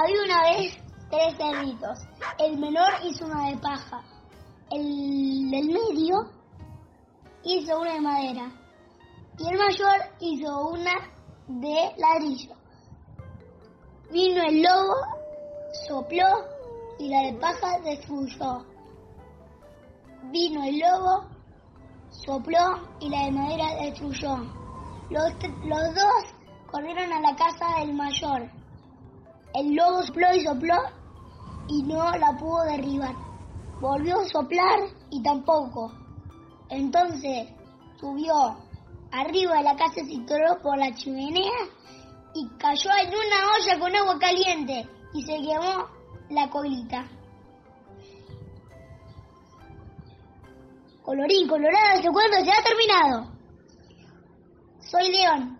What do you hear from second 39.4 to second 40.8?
de la casa, se tiró por